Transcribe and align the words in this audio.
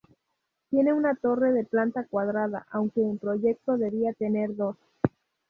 Tiene 0.71 0.93
una 0.93 1.13
torre 1.13 1.51
de 1.53 1.63
planta 1.63 2.07
cuadrada 2.07 2.65
aunque 2.71 3.01
en 3.01 3.19
proyecto 3.19 3.77
debía 3.77 4.13
tener 4.13 4.55
dos. 4.55 4.75